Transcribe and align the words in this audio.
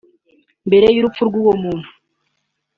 Mbere 0.67 0.85
y’urupfu 0.89 1.21
rw’uwo 1.27 1.53
muntu 1.61 1.87